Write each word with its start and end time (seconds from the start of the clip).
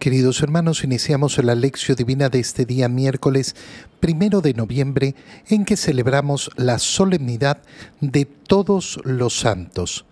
Queridos 0.00 0.40
hermanos, 0.40 0.82
iniciamos 0.82 1.36
la 1.44 1.54
lección 1.54 1.94
divina 1.94 2.30
de 2.30 2.38
este 2.40 2.64
día 2.64 2.88
miércoles 2.88 3.54
primero 4.00 4.40
de 4.40 4.54
noviembre 4.54 5.14
en 5.46 5.66
que 5.66 5.76
celebramos 5.76 6.50
la 6.56 6.78
solemnidad 6.78 7.58
de 8.00 8.24
todos 8.24 8.98
los 9.04 9.38
santos. 9.38 10.06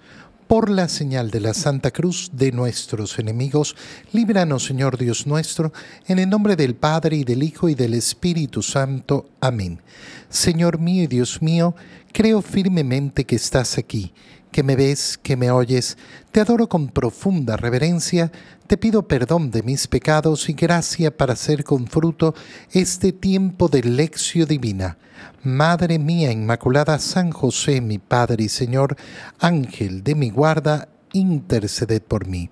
Por 0.46 0.68
la 0.68 0.88
señal 0.88 1.30
de 1.30 1.40
la 1.40 1.54
Santa 1.54 1.90
Cruz 1.90 2.32
de 2.34 2.52
nuestros 2.52 3.18
enemigos, 3.18 3.76
líbranos 4.12 4.66
Señor 4.66 4.98
Dios 4.98 5.26
nuestro, 5.26 5.72
en 6.06 6.18
el 6.18 6.28
nombre 6.28 6.54
del 6.54 6.74
Padre 6.74 7.16
y 7.16 7.24
del 7.24 7.42
Hijo 7.42 7.70
y 7.70 7.74
del 7.74 7.94
Espíritu 7.94 8.62
Santo. 8.62 9.30
Amén. 9.40 9.80
Señor 10.28 10.78
mío 10.78 11.04
y 11.04 11.06
Dios 11.06 11.40
mío, 11.40 11.74
creo 12.12 12.42
firmemente 12.42 13.24
que 13.24 13.36
estás 13.36 13.78
aquí 13.78 14.12
que 14.58 14.64
me 14.64 14.74
ves, 14.74 15.20
que 15.22 15.36
me 15.36 15.52
oyes, 15.52 15.96
te 16.32 16.40
adoro 16.40 16.68
con 16.68 16.88
profunda 16.88 17.56
reverencia, 17.56 18.32
te 18.66 18.76
pido 18.76 19.06
perdón 19.06 19.52
de 19.52 19.62
mis 19.62 19.86
pecados 19.86 20.48
y 20.48 20.52
gracia 20.54 21.16
para 21.16 21.34
hacer 21.34 21.62
con 21.62 21.86
fruto 21.86 22.34
este 22.72 23.12
tiempo 23.12 23.68
de 23.68 23.84
lección 23.84 24.48
divina. 24.48 24.98
Madre 25.44 26.00
mía 26.00 26.32
Inmaculada, 26.32 26.98
San 26.98 27.30
José, 27.30 27.80
mi 27.80 27.98
Padre 27.98 28.42
y 28.42 28.48
Señor, 28.48 28.96
Ángel 29.38 30.02
de 30.02 30.16
mi 30.16 30.30
guarda, 30.30 30.88
interceded 31.12 32.02
por 32.02 32.26
mí. 32.26 32.50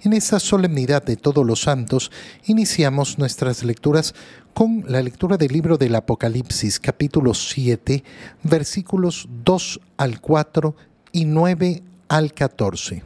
En 0.00 0.14
esta 0.14 0.40
solemnidad 0.40 1.02
de 1.02 1.16
todos 1.16 1.44
los 1.44 1.60
santos, 1.60 2.10
iniciamos 2.46 3.18
nuestras 3.18 3.62
lecturas 3.62 4.14
con 4.54 4.84
la 4.88 5.02
lectura 5.02 5.36
del 5.36 5.52
libro 5.52 5.76
del 5.76 5.96
Apocalipsis, 5.96 6.80
capítulo 6.80 7.34
7, 7.34 8.02
versículos 8.42 9.28
2 9.44 9.80
al 9.98 10.18
4 10.22 10.74
y 11.12 11.24
9 11.24 11.82
al 12.08 12.32
14. 12.32 13.02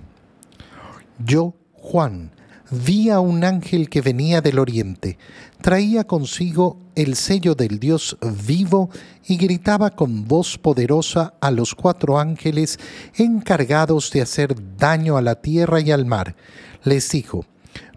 Yo, 1.19 1.55
Juan, 1.75 2.31
vi 2.71 3.11
a 3.11 3.21
un 3.21 3.45
ángel 3.45 3.89
que 3.89 4.01
venía 4.01 4.41
del 4.41 4.59
oriente, 4.59 5.19
traía 5.61 6.05
consigo 6.05 6.79
el 6.95 7.17
sello 7.17 7.55
del 7.55 7.79
Dios 7.79 8.17
vivo 8.47 8.91
y 9.27 9.37
gritaba 9.37 9.91
con 9.91 10.27
voz 10.27 10.59
poderosa 10.59 11.35
a 11.41 11.51
los 11.51 11.75
cuatro 11.75 12.19
ángeles 12.19 12.79
encargados 13.15 14.11
de 14.11 14.23
hacer 14.23 14.55
daño 14.77 15.17
a 15.17 15.23
la 15.23 15.37
tierra 15.41 15.81
y 15.81 15.91
al 15.91 16.07
mar. 16.07 16.37
Les 16.83 17.11
dijo, 17.11 17.45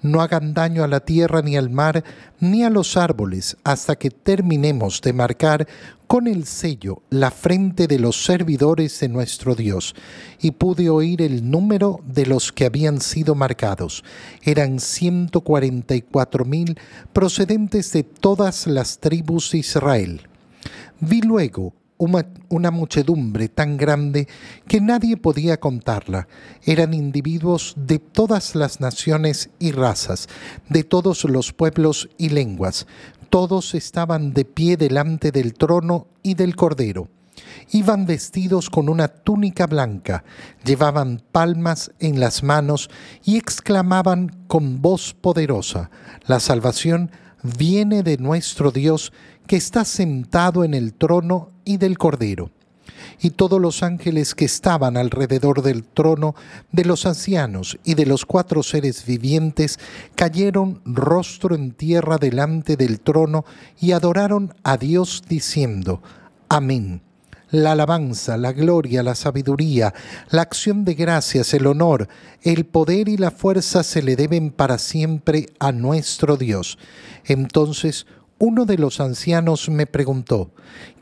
no 0.01 0.21
hagan 0.21 0.53
daño 0.53 0.83
a 0.83 0.87
la 0.87 0.99
tierra 0.99 1.41
ni 1.41 1.57
al 1.57 1.69
mar 1.69 2.03
ni 2.39 2.63
a 2.63 2.69
los 2.69 2.97
árboles 2.97 3.57
hasta 3.63 3.95
que 3.95 4.09
terminemos 4.09 5.01
de 5.01 5.13
marcar 5.13 5.67
con 6.07 6.27
el 6.27 6.45
sello 6.45 7.03
la 7.11 7.29
frente 7.29 7.85
de 7.85 7.99
los 7.99 8.23
servidores 8.23 8.99
de 8.99 9.09
nuestro 9.09 9.53
Dios. 9.53 9.93
Y 10.41 10.51
pude 10.51 10.89
oír 10.89 11.21
el 11.21 11.51
número 11.51 11.99
de 12.03 12.25
los 12.25 12.51
que 12.51 12.65
habían 12.65 12.99
sido 12.99 13.35
marcados. 13.35 14.03
Eran 14.41 14.79
ciento 14.79 15.41
cuarenta 15.41 15.95
y 15.95 16.01
cuatro 16.01 16.45
mil 16.45 16.79
procedentes 17.13 17.91
de 17.91 18.03
todas 18.03 18.65
las 18.65 18.97
tribus 18.97 19.51
de 19.51 19.59
Israel. 19.59 20.21
Vi 20.99 21.21
luego 21.21 21.73
una, 21.99 22.71
muchedumbre 22.71 23.49
tan 23.49 23.77
grande 23.77 24.27
que 24.67 24.79
nadie 24.81 25.17
podía 25.17 25.59
contarla. 25.59 26.27
Eran 26.63 26.93
individuos 26.93 27.73
de 27.75 27.99
todas 27.99 28.55
las 28.55 28.79
naciones 28.79 29.49
y 29.59 29.71
razas, 29.71 30.27
de 30.69 30.83
todos 30.83 31.25
los 31.25 31.51
pueblos 31.53 32.09
y 32.17 32.29
lenguas. 32.29 32.87
Todos 33.29 33.75
estaban 33.75 34.33
de 34.33 34.45
pie 34.45 34.77
delante 34.77 35.31
del 35.31 35.53
trono 35.53 36.07
y 36.23 36.33
del 36.35 36.55
cordero. 36.55 37.09
Iban 37.71 38.05
vestidos 38.05 38.69
con 38.69 38.89
una 38.89 39.07
túnica 39.07 39.67
blanca, 39.67 40.23
llevaban 40.63 41.21
palmas 41.31 41.91
en 41.99 42.19
las 42.19 42.43
manos 42.43 42.89
y 43.23 43.37
exclamaban 43.37 44.45
con 44.47 44.81
voz 44.81 45.13
poderosa, 45.13 45.91
La 46.25 46.39
salvación 46.39 47.11
viene 47.43 48.03
de 48.03 48.17
nuestro 48.17 48.71
Dios 48.71 49.13
que 49.47 49.55
está 49.55 49.85
sentado 49.85 50.63
en 50.63 50.73
el 50.73 50.93
trono 50.93 51.51
y 51.69 51.77
del 51.77 51.99
Cordero. 51.99 52.49
Y 53.21 53.29
todos 53.29 53.61
los 53.61 53.83
ángeles 53.83 54.33
que 54.33 54.45
estaban 54.45 54.97
alrededor 54.97 55.61
del 55.61 55.83
trono 55.83 56.33
de 56.71 56.83
los 56.83 57.05
ancianos 57.05 57.77
y 57.83 57.93
de 57.93 58.07
los 58.07 58.25
cuatro 58.25 58.63
seres 58.63 59.05
vivientes 59.05 59.77
cayeron 60.15 60.81
rostro 60.83 61.53
en 61.53 61.71
tierra 61.73 62.17
delante 62.17 62.75
del 62.75 62.99
trono 63.01 63.45
y 63.79 63.91
adoraron 63.91 64.55
a 64.63 64.77
Dios 64.77 65.23
diciendo, 65.29 66.01
Amén. 66.49 67.01
La 67.51 67.73
alabanza, 67.73 68.37
la 68.37 68.51
gloria, 68.51 69.03
la 69.03 69.13
sabiduría, 69.15 69.93
la 70.29 70.41
acción 70.41 70.85
de 70.85 70.95
gracias, 70.95 71.53
el 71.53 71.67
honor, 71.67 72.07
el 72.41 72.65
poder 72.65 73.09
y 73.09 73.17
la 73.17 73.31
fuerza 73.31 73.83
se 73.83 74.01
le 74.01 74.15
deben 74.15 74.51
para 74.51 74.77
siempre 74.79 75.47
a 75.59 75.71
nuestro 75.71 76.37
Dios. 76.37 76.77
Entonces 77.25 78.05
uno 78.39 78.65
de 78.65 78.77
los 78.77 78.99
ancianos 78.99 79.69
me 79.69 79.85
preguntó, 79.85 80.51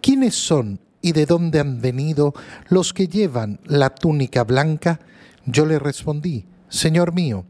¿quiénes 0.01 0.35
son 0.35 0.79
y 1.01 1.11
de 1.13 1.25
dónde 1.25 1.59
han 1.59 1.79
venido 1.81 2.33
los 2.67 2.93
que 2.93 3.07
llevan 3.07 3.59
la 3.65 3.91
túnica 3.91 4.43
blanca? 4.43 4.99
Yo 5.45 5.65
le 5.65 5.79
respondí, 5.79 6.45
Señor 6.67 7.13
mío, 7.13 7.45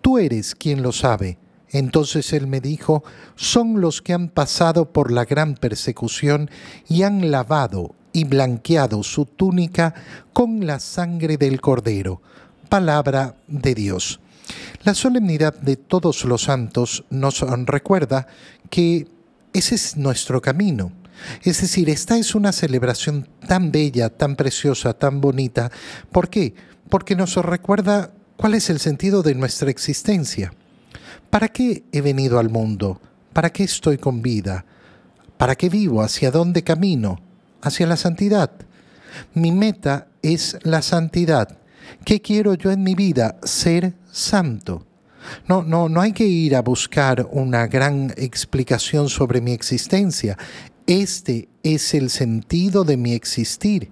tú 0.00 0.18
eres 0.18 0.54
quien 0.54 0.82
lo 0.82 0.92
sabe. 0.92 1.38
Entonces 1.70 2.32
él 2.32 2.46
me 2.46 2.60
dijo, 2.60 3.02
son 3.34 3.80
los 3.80 4.00
que 4.00 4.12
han 4.12 4.28
pasado 4.28 4.92
por 4.92 5.10
la 5.10 5.24
gran 5.24 5.56
persecución 5.56 6.48
y 6.88 7.02
han 7.02 7.32
lavado 7.32 7.96
y 8.12 8.24
blanqueado 8.24 9.02
su 9.02 9.26
túnica 9.26 9.92
con 10.32 10.66
la 10.66 10.78
sangre 10.78 11.36
del 11.36 11.60
cordero. 11.60 12.22
Palabra 12.68 13.34
de 13.48 13.74
Dios. 13.74 14.20
La 14.84 14.94
solemnidad 14.94 15.54
de 15.54 15.76
todos 15.76 16.24
los 16.24 16.42
santos 16.42 17.04
nos 17.10 17.40
recuerda 17.40 18.28
que 18.70 19.08
ese 19.54 19.76
es 19.76 19.96
nuestro 19.96 20.42
camino. 20.42 20.92
Es 21.42 21.60
decir, 21.60 21.88
esta 21.88 22.18
es 22.18 22.34
una 22.34 22.52
celebración 22.52 23.28
tan 23.46 23.70
bella, 23.70 24.10
tan 24.10 24.36
preciosa, 24.36 24.92
tan 24.92 25.20
bonita. 25.20 25.70
¿Por 26.12 26.28
qué? 26.28 26.54
Porque 26.90 27.14
nos 27.14 27.36
recuerda 27.36 28.12
cuál 28.36 28.54
es 28.54 28.68
el 28.68 28.80
sentido 28.80 29.22
de 29.22 29.34
nuestra 29.34 29.70
existencia. 29.70 30.52
¿Para 31.30 31.48
qué 31.48 31.84
he 31.92 32.00
venido 32.00 32.38
al 32.38 32.50
mundo? 32.50 33.00
¿Para 33.32 33.50
qué 33.50 33.64
estoy 33.64 33.96
con 33.96 34.22
vida? 34.22 34.64
¿Para 35.38 35.54
qué 35.54 35.68
vivo? 35.68 36.02
¿Hacia 36.02 36.30
dónde 36.30 36.62
camino? 36.62 37.20
Hacia 37.62 37.86
la 37.86 37.96
santidad. 37.96 38.50
Mi 39.34 39.52
meta 39.52 40.08
es 40.20 40.58
la 40.62 40.82
santidad. 40.82 41.58
¿Qué 42.04 42.20
quiero 42.20 42.54
yo 42.54 42.72
en 42.72 42.82
mi 42.82 42.94
vida? 42.94 43.36
Ser 43.44 43.94
santo. 44.10 44.84
No, 45.48 45.62
no, 45.62 45.88
no 45.88 46.00
hay 46.00 46.12
que 46.12 46.26
ir 46.26 46.56
a 46.56 46.62
buscar 46.62 47.28
una 47.30 47.66
gran 47.66 48.12
explicación 48.16 49.08
sobre 49.08 49.40
mi 49.40 49.52
existencia. 49.52 50.36
Este 50.86 51.48
es 51.62 51.94
el 51.94 52.10
sentido 52.10 52.84
de 52.84 52.96
mi 52.96 53.12
existir. 53.12 53.90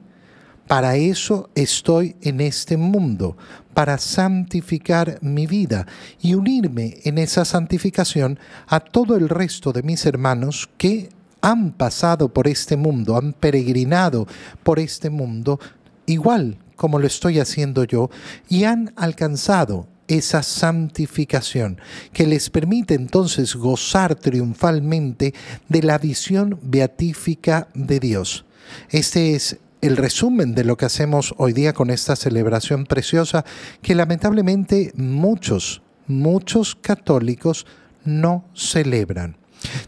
Para 0.69 0.97
eso 0.97 1.51
estoy 1.55 2.17
en 2.23 2.41
este 2.41 2.77
mundo, 2.77 3.37
para 3.75 3.99
santificar 3.99 5.19
mi 5.21 5.47
vida 5.47 5.87
y 6.21 6.35
unirme 6.35 6.99
en 7.05 7.19
esa 7.19 7.45
santificación 7.45 8.39
a 8.67 8.81
todo 8.81 9.17
el 9.17 9.29
resto 9.29 9.73
de 9.73 9.83
mis 9.83 10.07
hermanos 10.07 10.71
que 10.79 11.11
han 11.41 11.73
pasado 11.73 12.33
por 12.33 12.47
este 12.47 12.77
mundo, 12.77 13.17
han 13.17 13.33
peregrinado 13.33 14.27
por 14.63 14.79
este 14.79 15.11
mundo, 15.11 15.59
igual 16.07 16.59
como 16.77 16.99
lo 16.99 17.07
estoy 17.07 17.39
haciendo 17.39 17.85
yo, 17.85 18.11
y 18.49 18.65
han 18.65 18.93
alcanzado 18.97 19.87
esa 20.17 20.43
santificación 20.43 21.81
que 22.13 22.27
les 22.27 22.51
permite 22.51 22.95
entonces 22.95 23.57
gozar 23.57 24.15
triunfalmente 24.15 25.35
de 25.69 25.83
la 25.83 25.99
visión 25.99 26.59
beatífica 26.63 27.69
de 27.75 28.01
Dios. 28.01 28.45
Este 28.91 29.35
es 29.35 29.59
el 29.81 29.97
resumen 29.97 30.55
de 30.55 30.65
lo 30.65 30.77
que 30.77 30.87
hacemos 30.87 31.35
hoy 31.39 31.53
día 31.53 31.73
con 31.73 31.91
esta 31.91 32.15
celebración 32.15 32.87
preciosa 32.87 33.45
que 33.83 33.95
lamentablemente 33.95 34.93
muchos, 34.95 35.83
muchos 36.07 36.77
católicos 36.77 37.67
no 38.05 38.45
celebran. 38.55 39.42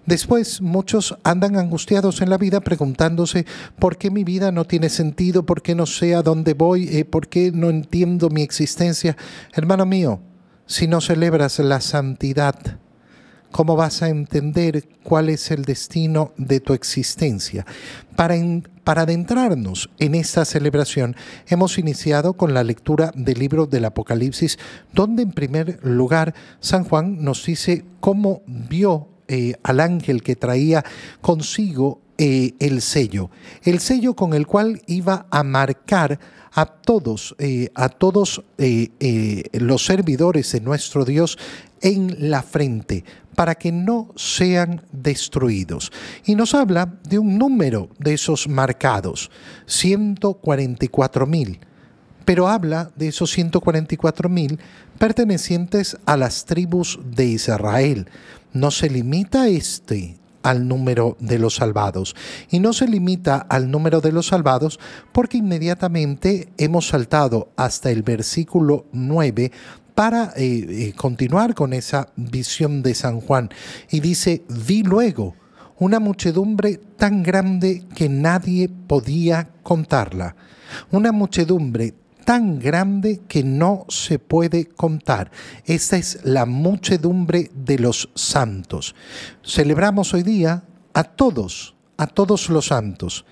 Después 0.06 0.61
muchos 0.61 1.17
andan 1.23 1.56
angustiados 1.56 2.21
en 2.21 2.31
la 2.31 2.38
vida 2.38 2.61
preguntándose 2.61 3.47
por 3.79 3.97
qué 3.97 4.11
mi 4.11 4.25
vida 4.25 4.53
no 4.53 4.65
tiene 4.65 4.88
sentido, 4.88 5.44
por 5.47 5.62
qué 5.62 5.75
no 5.75 5.87
sé 5.87 6.15
a 6.15 6.23
dónde 6.23 6.55
voy, 6.55 6.88
eh, 6.88 7.05
por 7.05 7.29
qué 7.29 7.53
no 7.53 7.71
entiendo 7.71 8.31
mi 8.31 8.43
existencia. 8.43 9.17
Hermano 9.55 9.87
mío, 9.87 10.21
si 10.67 10.87
no 10.87 11.00
celebras 11.00 11.59
la 11.59 11.81
santidad, 11.81 12.79
¿cómo 13.50 13.76
vas 13.76 14.03
a 14.03 14.09
entender 14.09 14.88
cuál 15.03 15.29
es 15.29 15.50
el 15.50 15.65
destino 15.65 16.32
de 16.37 16.61
tu 16.61 16.73
existencia? 16.73 17.67
Para, 18.17 18.35
para 18.82 19.03
adentrarnos 19.03 19.91
en 19.99 20.15
esta 20.15 20.44
celebración, 20.44 21.17
hemos 21.47 21.79
iniciado 21.79 22.32
con 22.35 22.55
la 22.55 22.65
lectura 22.65 23.12
del 23.15 23.38
libro 23.38 23.67
del 23.67 23.85
Apocalipsis, 23.85 24.59
donde 24.93 25.23
en 25.23 25.32
primer 25.32 25.79
lugar 25.85 26.35
San 26.61 26.85
Juan 26.85 27.23
nos 27.23 27.44
dice 27.44 27.85
cómo 28.00 28.43
vio 28.47 29.09
eh, 29.29 29.55
al 29.62 29.81
ángel 29.81 30.23
que 30.23 30.37
traía 30.37 30.85
consigo 31.21 32.00
eh, 32.17 32.55
el 32.61 32.81
sello, 32.81 33.31
el 33.62 33.81
sello 33.81 34.15
con 34.15 34.35
el 34.35 34.47
cual 34.47 34.82
iba 34.87 35.26
a 35.31 35.43
marcar 35.43 36.19
a 36.53 36.67
todos, 36.67 37.35
eh, 37.38 37.71
a 37.75 37.88
todos 37.88 38.44
los 38.56 39.85
servidores 39.85 40.53
de 40.53 40.61
nuestro 40.61 41.05
Dios 41.05 41.37
en 41.81 42.31
la 42.31 42.43
frente 42.43 43.05
para 43.35 43.56
que 43.56 43.73
no 43.73 44.12
sean 44.15 44.82
destruidos. 44.93 45.91
Y 46.25 46.35
nos 46.35 46.55
habla 46.55 46.94
de 47.03 47.19
un 47.19 47.37
número 47.37 47.88
de 47.99 48.15
esos 48.15 48.49
marcados, 48.49 49.31
144 49.67 51.27
mil. 51.27 51.59
Pero 52.25 52.49
habla 52.49 52.91
de 52.97 53.09
esos 53.09 53.31
144 53.32 54.29
mil 54.29 54.59
pertenecientes 54.99 55.97
a 56.06 56.17
las 56.17 56.44
tribus 56.44 56.99
de 57.05 57.26
Israel. 57.26 58.09
No 58.53 58.71
se 58.71 58.88
limita 58.88 59.49
este 59.49 60.17
al 60.44 60.69
número 60.69 61.17
de 61.21 61.38
los 61.38 61.56
salvados. 61.56 62.15
Y 62.50 62.61
no 62.61 62.73
se 62.73 62.87
limita 62.87 63.38
al 63.38 63.71
número 63.71 64.00
de 64.00 64.12
los 64.12 64.26
salvados 64.29 64.79
porque 65.11 65.38
inmediatamente 65.38 66.49
hemos 66.59 66.88
saltado 66.88 67.49
hasta 67.56 67.91
el 67.91 68.03
versículo 68.03 68.87
9 68.93 69.50
para 69.94 70.32
eh, 70.37 70.67
eh, 70.69 70.93
continuar 70.97 71.55
con 71.55 71.73
esa 71.73 72.09
visión 72.17 72.82
de 72.82 72.94
San 72.94 73.20
Juan. 73.20 73.49
Y 73.91 74.00
dice, 74.00 74.44
vi 74.49 74.82
luego 74.82 75.35
una 75.79 75.99
muchedumbre 75.99 76.79
tan 76.97 77.23
grande 77.23 77.85
que 77.94 78.09
nadie 78.09 78.69
podía 78.69 79.50
contarla. 79.62 80.37
Una 80.91 81.11
muchedumbre 81.11 81.94
tan 82.25 82.59
grande 82.59 83.21
que 83.29 83.44
no 83.44 83.85
se 83.88 84.19
puede 84.19 84.67
contar. 84.67 85.31
Esta 85.65 85.97
es 85.97 86.21
la 86.25 86.47
muchedumbre 86.47 87.50
de 87.55 87.79
los 87.79 88.11
santos. 88.15 88.94
Celebramos 89.44 90.15
hoy 90.15 90.23
día 90.23 90.65
a 90.94 91.05
todos, 91.05 91.75
a 91.97 92.06
todos 92.06 92.49
los 92.49 92.67
santos. 92.67 93.25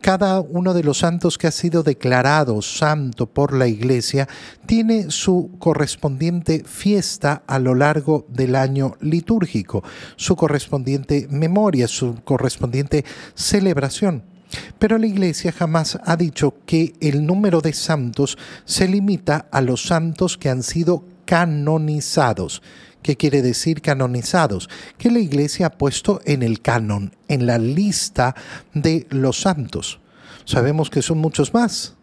Cada 0.00 0.40
uno 0.40 0.74
de 0.74 0.82
los 0.82 0.98
santos 0.98 1.38
que 1.38 1.46
ha 1.46 1.52
sido 1.52 1.84
declarado 1.84 2.60
santo 2.60 3.26
por 3.26 3.52
la 3.52 3.68
Iglesia 3.68 4.28
tiene 4.66 5.12
su 5.12 5.52
correspondiente 5.60 6.64
fiesta 6.66 7.44
a 7.46 7.60
lo 7.60 7.76
largo 7.76 8.26
del 8.28 8.56
año 8.56 8.96
litúrgico, 9.00 9.84
su 10.16 10.34
correspondiente 10.34 11.28
memoria, 11.30 11.86
su 11.86 12.16
correspondiente 12.24 13.04
celebración. 13.34 14.31
Pero 14.78 14.98
la 14.98 15.06
Iglesia 15.06 15.52
jamás 15.52 15.98
ha 16.04 16.16
dicho 16.16 16.54
que 16.66 16.94
el 17.00 17.26
número 17.26 17.60
de 17.60 17.72
santos 17.72 18.36
se 18.64 18.88
limita 18.88 19.46
a 19.50 19.60
los 19.60 19.84
santos 19.84 20.36
que 20.38 20.48
han 20.48 20.62
sido 20.62 21.04
canonizados. 21.24 22.62
¿Qué 23.02 23.16
quiere 23.16 23.42
decir 23.42 23.82
canonizados? 23.82 24.68
Que 24.98 25.10
la 25.10 25.18
Iglesia 25.18 25.66
ha 25.66 25.70
puesto 25.70 26.20
en 26.24 26.42
el 26.42 26.60
canon, 26.60 27.14
en 27.28 27.46
la 27.46 27.58
lista 27.58 28.34
de 28.74 29.06
los 29.10 29.40
santos. 29.40 30.00
Sabemos 30.44 30.90
que 30.90 31.02
son 31.02 31.18
muchos 31.18 31.54
más 31.54 31.94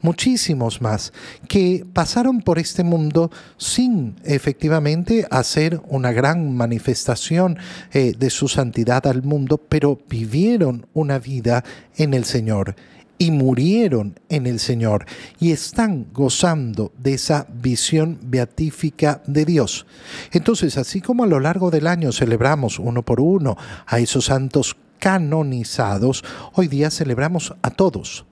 muchísimos 0.00 0.80
más, 0.80 1.12
que 1.48 1.84
pasaron 1.92 2.40
por 2.40 2.58
este 2.58 2.84
mundo 2.84 3.30
sin 3.56 4.16
efectivamente 4.24 5.26
hacer 5.30 5.80
una 5.88 6.12
gran 6.12 6.56
manifestación 6.56 7.58
eh, 7.92 8.14
de 8.18 8.30
su 8.30 8.48
santidad 8.48 9.06
al 9.06 9.22
mundo, 9.22 9.58
pero 9.58 9.98
vivieron 10.08 10.86
una 10.94 11.18
vida 11.18 11.64
en 11.96 12.14
el 12.14 12.24
Señor 12.24 12.74
y 13.18 13.32
murieron 13.32 14.18
en 14.28 14.46
el 14.46 14.60
Señor 14.60 15.04
y 15.40 15.50
están 15.50 16.06
gozando 16.12 16.92
de 16.96 17.14
esa 17.14 17.46
visión 17.52 18.18
beatífica 18.22 19.22
de 19.26 19.44
Dios. 19.44 19.86
Entonces, 20.32 20.78
así 20.78 21.00
como 21.00 21.24
a 21.24 21.26
lo 21.26 21.40
largo 21.40 21.70
del 21.70 21.88
año 21.88 22.12
celebramos 22.12 22.78
uno 22.78 23.02
por 23.02 23.20
uno 23.20 23.56
a 23.86 23.98
esos 23.98 24.26
santos 24.26 24.76
canonizados, 25.00 26.24
hoy 26.54 26.68
día 26.68 26.90
celebramos 26.90 27.54
a 27.62 27.70
todos 27.70 28.24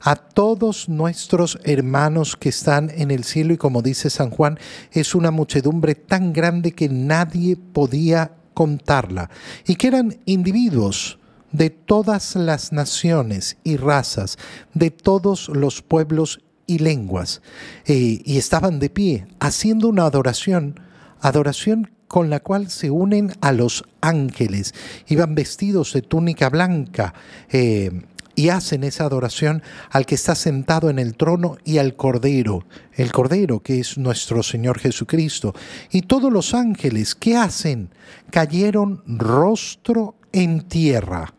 a 0.00 0.16
todos 0.16 0.88
nuestros 0.88 1.58
hermanos 1.64 2.36
que 2.36 2.48
están 2.48 2.90
en 2.94 3.10
el 3.10 3.24
cielo 3.24 3.54
y 3.54 3.56
como 3.56 3.82
dice 3.82 4.10
San 4.10 4.30
Juan, 4.30 4.58
es 4.92 5.14
una 5.14 5.30
muchedumbre 5.30 5.94
tan 5.94 6.32
grande 6.32 6.72
que 6.72 6.88
nadie 6.88 7.56
podía 7.56 8.32
contarla 8.54 9.30
y 9.66 9.76
que 9.76 9.88
eran 9.88 10.18
individuos 10.24 11.18
de 11.52 11.70
todas 11.70 12.36
las 12.36 12.72
naciones 12.72 13.56
y 13.64 13.76
razas, 13.76 14.38
de 14.74 14.90
todos 14.90 15.48
los 15.48 15.82
pueblos 15.82 16.40
y 16.66 16.78
lenguas, 16.78 17.42
eh, 17.86 18.22
y 18.24 18.38
estaban 18.38 18.78
de 18.78 18.90
pie 18.90 19.26
haciendo 19.40 19.88
una 19.88 20.04
adoración, 20.04 20.78
adoración 21.20 21.90
con 22.06 22.30
la 22.30 22.40
cual 22.40 22.70
se 22.70 22.90
unen 22.90 23.32
a 23.40 23.52
los 23.52 23.84
ángeles. 24.00 24.74
Iban 25.08 25.34
vestidos 25.34 25.92
de 25.92 26.02
túnica 26.02 26.48
blanca, 26.48 27.14
eh, 27.50 28.02
y 28.40 28.48
hacen 28.48 28.84
esa 28.84 29.04
adoración 29.04 29.62
al 29.90 30.06
que 30.06 30.14
está 30.14 30.34
sentado 30.34 30.88
en 30.88 30.98
el 30.98 31.14
trono 31.14 31.58
y 31.62 31.76
al 31.76 31.94
Cordero, 31.94 32.64
el 32.94 33.12
Cordero 33.12 33.60
que 33.60 33.80
es 33.80 33.98
nuestro 33.98 34.42
Señor 34.42 34.78
Jesucristo. 34.78 35.54
Y 35.90 36.02
todos 36.02 36.32
los 36.32 36.54
ángeles, 36.54 37.14
¿qué 37.14 37.36
hacen? 37.36 37.90
Cayeron 38.30 39.02
rostro 39.06 40.14
en 40.32 40.62
tierra. 40.62 41.34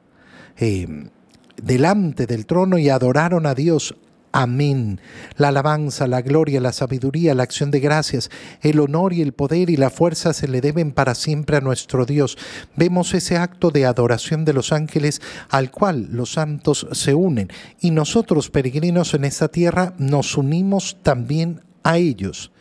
Eh, 0.58 1.10
delante 1.60 2.28
del 2.28 2.46
trono 2.46 2.78
y 2.78 2.90
adoraron 2.90 3.48
a 3.48 3.56
Dios 3.56 3.96
Amén. 4.34 5.02
La 5.36 5.50
alabanza, 5.50 6.08
la 6.08 6.22
gloria, 6.22 6.62
la 6.62 6.72
sabiduría, 6.72 7.36
la 7.36 7.44
acción 7.44 7.70
de 7.70 7.82
gracias, 7.82 8.30
el 8.62 8.80
honor 8.80 9.12
y 9.12 9.22
el 9.22 9.34
poder 9.34 9.70
y 9.70 9.76
la 9.76 9.90
fuerza 9.90 10.34
se 10.34 10.48
le 10.48 10.62
deben 10.62 10.94
para 10.94 11.16
siempre 11.16 11.58
a 11.58 11.62
nuestro 11.62 12.06
Dios. 12.06 12.38
Vemos 12.76 13.14
ese 13.14 13.38
acto 13.38 13.72
de 13.72 13.86
adoración 13.86 14.46
de 14.46 14.54
los 14.54 14.72
ángeles 14.72 15.22
al 15.50 15.70
cual 15.72 16.08
los 16.12 16.32
santos 16.32 16.88
se 16.94 17.14
unen 17.14 17.50
y 17.82 17.92
nosotros 17.92 18.50
peregrinos 18.50 19.14
en 19.14 19.26
esta 19.26 19.50
tierra 19.50 19.94
nos 19.98 20.38
unimos 20.38 20.98
también 21.04 21.62
a 21.84 21.98
ellos. 21.98 22.52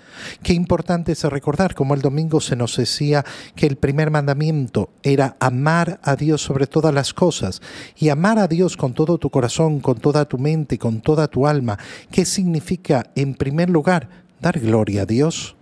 Qué 0.42 0.52
importante 0.52 1.12
es 1.12 1.22
recordar, 1.24 1.74
como 1.74 1.94
el 1.94 2.02
domingo 2.02 2.40
se 2.40 2.56
nos 2.56 2.76
decía, 2.76 3.24
que 3.54 3.66
el 3.66 3.76
primer 3.76 4.10
mandamiento 4.10 4.90
era 5.02 5.36
amar 5.40 6.00
a 6.02 6.16
Dios 6.16 6.42
sobre 6.42 6.66
todas 6.66 6.94
las 6.94 7.14
cosas 7.14 7.62
y 7.96 8.08
amar 8.08 8.38
a 8.38 8.48
Dios 8.48 8.76
con 8.76 8.94
todo 8.94 9.18
tu 9.18 9.30
corazón, 9.30 9.80
con 9.80 9.98
toda 9.98 10.24
tu 10.24 10.38
mente, 10.38 10.78
con 10.78 11.00
toda 11.00 11.28
tu 11.28 11.46
alma. 11.46 11.78
¿Qué 12.10 12.24
significa, 12.24 13.10
en 13.14 13.34
primer 13.34 13.70
lugar, 13.70 14.08
dar 14.40 14.58
gloria 14.58 15.02
a 15.02 15.06
Dios? 15.06 15.56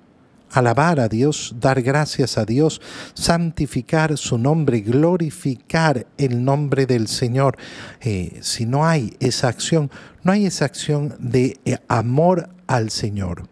alabar 0.50 1.00
a 1.00 1.08
Dios, 1.08 1.54
dar 1.60 1.82
gracias 1.82 2.38
a 2.38 2.44
Dios, 2.44 2.80
santificar 3.14 4.16
su 4.16 4.38
nombre, 4.38 4.80
glorificar 4.80 6.06
el 6.16 6.44
nombre 6.44 6.86
del 6.86 7.08
Señor. 7.08 7.56
Eh, 8.00 8.38
si 8.40 8.66
no 8.66 8.86
hay 8.86 9.16
esa 9.20 9.48
acción, 9.48 9.90
no 10.22 10.32
hay 10.32 10.46
esa 10.46 10.64
acción 10.64 11.16
de 11.18 11.58
eh, 11.64 11.78
amor 11.88 12.50
al 12.66 12.90
Señor. 12.90 13.48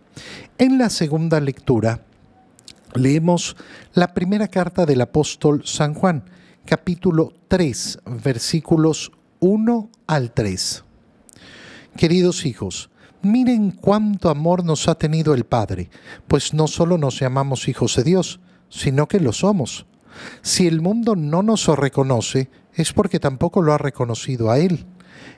En 0.59 0.79
la 0.79 0.91
segunda 0.91 1.41
lectura 1.41 2.01
leemos 2.95 3.57
la 3.93 4.15
primera 4.15 4.49
carta 4.49 4.87
del 4.87 5.01
apóstol 5.01 5.63
San 5.65 5.95
Juan, 5.95 6.25
capítulo 6.65 7.35
3, 7.49 8.01
versículos 8.23 9.13
1 9.41 9.91
al 10.07 10.33
3. 10.33 10.85
Queridos 11.97 12.47
hijos, 12.47 12.91
miren 13.23 13.71
cuánto 13.71 14.31
amor 14.31 14.65
nos 14.65 14.89
ha 14.89 14.97
tenido 14.97 15.35
el 15.35 15.45
Padre, 15.45 15.91
pues 16.27 16.55
no 16.55 16.67
solo 16.67 16.99
nos 16.99 17.21
llamamos 17.21 17.69
hijos 17.69 17.97
de 17.97 18.05
Dios, 18.05 18.41
sino 18.69 19.09
que 19.09 19.21
lo 19.21 19.33
somos. 19.33 19.87
Si 20.43 20.67
el 20.67 20.81
mundo 20.81 21.17
no 21.17 21.43
nos 21.43 21.67
reconoce, 21.67 22.51
es 22.75 22.93
porque 22.93 23.21
tampoco 23.21 23.63
lo 23.63 23.73
ha 23.73 23.79
reconocido 23.79 24.51
a 24.51 24.59
Él. 24.59 24.87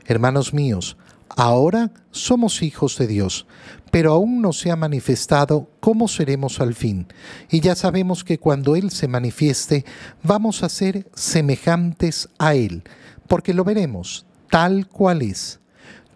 Hermanos 0.06 0.54
míos, 0.54 0.96
Ahora 1.36 1.92
somos 2.10 2.62
hijos 2.62 2.98
de 2.98 3.06
Dios, 3.06 3.46
pero 3.90 4.12
aún 4.12 4.42
no 4.42 4.52
se 4.52 4.70
ha 4.70 4.76
manifestado 4.76 5.70
cómo 5.80 6.08
seremos 6.08 6.60
al 6.60 6.74
fin. 6.74 7.06
Y 7.50 7.60
ya 7.60 7.74
sabemos 7.74 8.24
que 8.24 8.38
cuando 8.38 8.76
Él 8.76 8.90
se 8.90 9.08
manifieste, 9.08 9.84
vamos 10.22 10.62
a 10.62 10.68
ser 10.68 11.08
semejantes 11.14 12.28
a 12.38 12.54
Él, 12.54 12.82
porque 13.26 13.54
lo 13.54 13.64
veremos 13.64 14.26
tal 14.50 14.88
cual 14.88 15.22
es. 15.22 15.60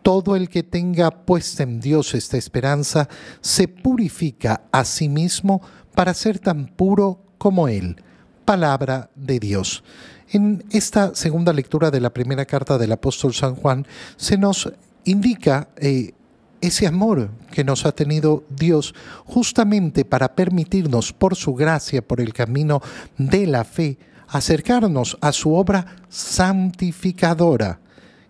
Todo 0.02 0.34
el 0.34 0.48
que 0.48 0.62
tenga 0.62 1.10
puesta 1.10 1.62
en 1.62 1.80
Dios 1.80 2.14
esta 2.14 2.36
esperanza 2.36 3.08
se 3.40 3.68
purifica 3.68 4.62
a 4.72 4.84
sí 4.84 5.08
mismo 5.08 5.62
para 5.94 6.12
ser 6.14 6.38
tan 6.40 6.66
puro 6.66 7.22
como 7.38 7.68
Él. 7.68 8.02
Palabra 8.44 9.10
de 9.14 9.38
Dios. 9.38 9.84
En 10.30 10.64
esta 10.70 11.14
segunda 11.14 11.52
lectura 11.52 11.90
de 11.90 12.00
la 12.00 12.10
primera 12.10 12.46
carta 12.46 12.78
del 12.78 12.90
apóstol 12.90 13.34
San 13.34 13.54
Juan 13.54 13.86
se 14.16 14.38
nos 14.38 14.72
indica 15.04 15.68
eh, 15.76 16.12
ese 16.60 16.86
amor 16.86 17.30
que 17.50 17.64
nos 17.64 17.84
ha 17.84 17.92
tenido 17.92 18.44
Dios 18.48 18.94
justamente 19.24 20.04
para 20.04 20.34
permitirnos 20.34 21.12
por 21.12 21.34
su 21.36 21.54
gracia, 21.54 22.06
por 22.06 22.20
el 22.20 22.32
camino 22.32 22.80
de 23.18 23.46
la 23.46 23.64
fe, 23.64 23.98
acercarnos 24.28 25.18
a 25.20 25.32
su 25.32 25.54
obra 25.54 25.84
santificadora, 26.08 27.80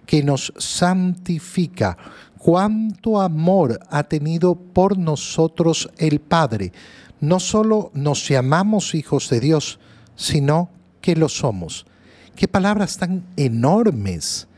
que 0.07 0.23
nos 0.23 0.53
santifica. 0.57 1.97
Cuánto 2.39 3.21
amor 3.21 3.79
ha 3.91 4.03
tenido 4.03 4.57
por 4.57 4.99
nosotros 4.99 5.91
el 5.99 6.19
Padre. 6.19 6.73
No 7.21 7.39
solo 7.39 7.93
nos 7.95 8.27
llamamos 8.29 8.97
hijos 8.97 9.29
de 9.29 9.39
Dios, 9.39 9.79
sino 10.17 10.71
que 11.01 11.15
lo 11.15 11.29
somos. 11.29 11.87
Qué 12.35 12.49
palabras 12.49 12.97
tan 12.97 13.25
enormes 13.37 14.49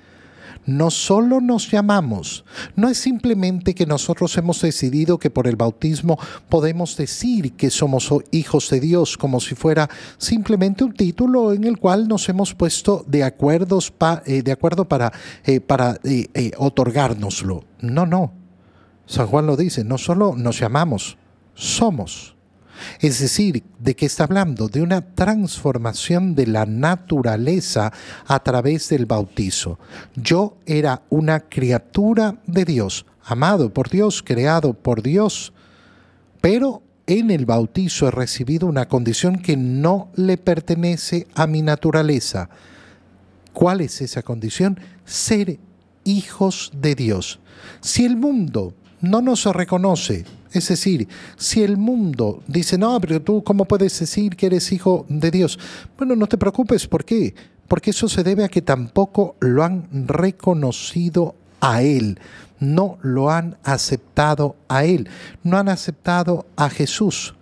no 0.66 0.90
solo 0.90 1.40
nos 1.40 1.70
llamamos, 1.70 2.44
no 2.76 2.88
es 2.88 2.98
simplemente 2.98 3.74
que 3.74 3.86
nosotros 3.86 4.36
hemos 4.36 4.60
decidido 4.60 5.18
que 5.18 5.30
por 5.30 5.46
el 5.46 5.56
bautismo 5.56 6.18
podemos 6.48 6.96
decir 6.96 7.52
que 7.52 7.70
somos 7.70 8.12
hijos 8.30 8.70
de 8.70 8.80
Dios 8.80 9.16
como 9.16 9.40
si 9.40 9.54
fuera 9.54 9.88
simplemente 10.18 10.84
un 10.84 10.94
título 10.94 11.52
en 11.52 11.64
el 11.64 11.78
cual 11.78 12.08
nos 12.08 12.28
hemos 12.28 12.54
puesto 12.54 13.04
de, 13.06 13.20
eh, 13.20 13.24
acuerdo 13.24 14.88
para, 14.88 15.12
eh, 15.44 15.60
eh, 16.34 16.52
otorgárnoslo. 16.56 17.64
No, 17.80 18.06
no. 18.06 18.32
San 19.06 19.26
Juan 19.26 19.46
lo 19.46 19.56
dice, 19.56 19.84
no 19.84 19.98
solo 19.98 20.34
nos 20.36 20.58
llamamos, 20.58 21.18
somos. 21.54 22.34
Es 23.00 23.20
decir, 23.20 23.64
¿de 23.78 23.94
qué 23.94 24.06
está 24.06 24.24
hablando? 24.24 24.68
De 24.68 24.82
una 24.82 25.00
transformación 25.00 26.34
de 26.34 26.46
la 26.46 26.66
naturaleza 26.66 27.92
a 28.26 28.42
través 28.42 28.88
del 28.88 29.06
bautizo. 29.06 29.78
Yo 30.14 30.56
era 30.66 31.02
una 31.10 31.40
criatura 31.40 32.36
de 32.46 32.64
Dios, 32.64 33.06
amado 33.24 33.72
por 33.72 33.88
Dios, 33.88 34.22
creado 34.22 34.74
por 34.74 35.02
Dios, 35.02 35.52
pero 36.40 36.82
en 37.06 37.30
el 37.30 37.46
bautizo 37.46 38.08
he 38.08 38.10
recibido 38.10 38.66
una 38.66 38.88
condición 38.88 39.38
que 39.38 39.56
no 39.56 40.10
le 40.14 40.38
pertenece 40.38 41.26
a 41.34 41.46
mi 41.46 41.62
naturaleza. 41.62 42.48
¿Cuál 43.52 43.82
es 43.82 44.00
esa 44.00 44.22
condición? 44.22 44.80
Ser 45.04 45.58
hijos 46.04 46.72
de 46.74 46.94
Dios. 46.94 47.40
Si 47.80 48.04
el 48.04 48.16
mundo 48.16 48.74
no 49.00 49.20
nos 49.20 49.44
reconoce. 49.44 50.24
Es 50.54 50.68
decir, 50.68 51.08
si 51.36 51.64
el 51.64 51.76
mundo 51.76 52.42
dice, 52.46 52.78
no, 52.78 53.00
pero 53.00 53.20
tú 53.20 53.42
cómo 53.42 53.64
puedes 53.64 53.98
decir 53.98 54.36
que 54.36 54.46
eres 54.46 54.70
hijo 54.70 55.04
de 55.08 55.32
Dios? 55.32 55.58
Bueno, 55.98 56.14
no 56.14 56.28
te 56.28 56.38
preocupes, 56.38 56.86
¿por 56.86 57.04
qué? 57.04 57.34
Porque 57.66 57.90
eso 57.90 58.08
se 58.08 58.22
debe 58.22 58.44
a 58.44 58.48
que 58.48 58.62
tampoco 58.62 59.34
lo 59.40 59.64
han 59.64 59.88
reconocido 60.06 61.34
a 61.60 61.82
Él, 61.82 62.20
no 62.60 62.98
lo 63.02 63.30
han 63.30 63.56
aceptado 63.64 64.54
a 64.68 64.84
Él, 64.84 65.08
no 65.42 65.58
han 65.58 65.68
aceptado 65.68 66.46
a 66.54 66.70
Jesús. 66.70 67.34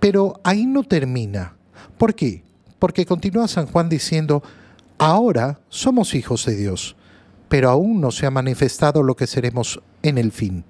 Pero 0.00 0.40
ahí 0.42 0.64
no 0.64 0.84
termina. 0.84 1.54
¿Por 1.98 2.14
qué? 2.14 2.42
Porque 2.78 3.04
continúa 3.04 3.46
San 3.46 3.66
Juan 3.66 3.90
diciendo, 3.90 4.42
ahora 4.96 5.60
somos 5.68 6.14
hijos 6.14 6.46
de 6.46 6.56
Dios, 6.56 6.96
pero 7.50 7.68
aún 7.68 8.00
no 8.00 8.10
se 8.10 8.24
ha 8.24 8.30
manifestado 8.30 9.02
lo 9.02 9.16
que 9.16 9.26
seremos 9.26 9.80
en 10.02 10.16
el 10.16 10.32
fin. 10.32 10.64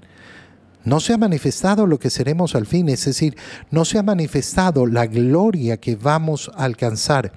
No 0.84 1.00
se 1.00 1.14
ha 1.14 1.18
manifestado 1.18 1.86
lo 1.86 1.98
que 1.98 2.10
seremos 2.10 2.54
al 2.54 2.66
fin, 2.66 2.88
es 2.88 3.04
decir, 3.04 3.36
no 3.70 3.84
se 3.84 3.98
ha 3.98 4.02
manifestado 4.02 4.86
la 4.86 5.06
gloria 5.06 5.78
que 5.78 5.96
vamos 5.96 6.50
a 6.54 6.64
alcanzar. 6.64 7.32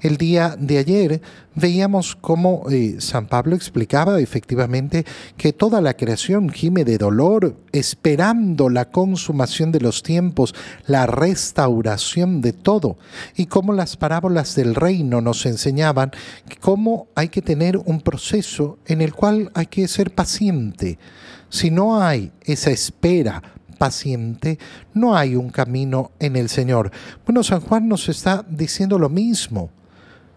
El 0.00 0.16
día 0.16 0.56
de 0.58 0.78
ayer 0.78 1.20
veíamos 1.54 2.14
cómo 2.14 2.66
eh, 2.70 2.96
San 2.98 3.26
Pablo 3.26 3.56
explicaba 3.56 4.20
efectivamente 4.20 5.04
que 5.36 5.52
toda 5.52 5.80
la 5.80 5.94
creación 5.94 6.50
gime 6.50 6.84
de 6.84 6.98
dolor, 6.98 7.56
esperando 7.72 8.68
la 8.68 8.90
consumación 8.90 9.72
de 9.72 9.80
los 9.80 10.02
tiempos, 10.02 10.54
la 10.86 11.06
restauración 11.06 12.40
de 12.42 12.52
todo, 12.52 12.96
y 13.34 13.46
cómo 13.46 13.72
las 13.72 13.96
parábolas 13.96 14.54
del 14.54 14.74
reino 14.74 15.20
nos 15.20 15.46
enseñaban 15.46 16.12
cómo 16.60 17.08
hay 17.14 17.28
que 17.28 17.42
tener 17.42 17.76
un 17.78 18.00
proceso 18.00 18.78
en 18.86 19.00
el 19.00 19.14
cual 19.14 19.50
hay 19.54 19.66
que 19.66 19.88
ser 19.88 20.14
paciente 20.14 20.98
si 21.48 21.70
no 21.70 22.00
hay 22.00 22.32
esa 22.44 22.70
espera 22.70 23.42
paciente, 23.78 24.58
no 24.94 25.16
hay 25.16 25.36
un 25.36 25.50
camino 25.50 26.12
en 26.18 26.36
el 26.36 26.48
Señor. 26.48 26.90
Bueno, 27.24 27.42
San 27.42 27.60
Juan 27.60 27.88
nos 27.88 28.08
está 28.08 28.44
diciendo 28.48 28.98
lo 28.98 29.08
mismo. 29.08 29.70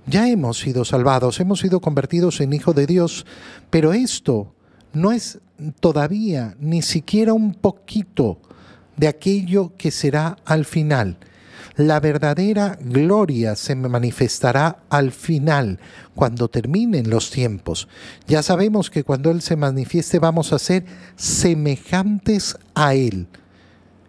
Ya 0.06 0.28
hemos 0.28 0.60
sido 0.60 0.86
salvados, 0.86 1.40
hemos 1.40 1.60
sido 1.60 1.80
convertidos 1.80 2.42
en 2.42 2.54
hijo 2.54 2.74
de 2.74 2.86
Dios, 2.88 3.26
pero 3.70 3.94
esto 3.94 4.54
no 4.94 5.12
es 5.12 5.40
todavía 5.80 6.56
ni 6.60 6.82
siquiera 6.82 7.34
un 7.34 7.54
poquito 7.54 8.40
de 8.98 9.08
aquello 9.08 9.74
que 9.78 9.92
será 9.92 10.38
al 10.46 10.66
final 10.66 11.18
la 11.80 12.02
verdadera 12.02 12.78
gloria 12.82 13.56
se 13.56 13.74
manifestará 13.74 14.80
al 14.90 15.14
final, 15.14 15.80
cuando 16.14 16.50
terminen 16.50 17.10
los 17.10 17.32
tiempos. 17.32 17.88
Ya 18.28 18.44
sabemos 18.44 18.90
que 18.90 19.06
cuando 19.06 19.32
Él 19.32 19.42
se 19.42 19.56
manifieste 19.56 20.20
vamos 20.20 20.52
a 20.52 20.60
ser 20.60 20.84
semejantes 21.16 22.58
a 22.76 22.96
Él. 22.96 23.28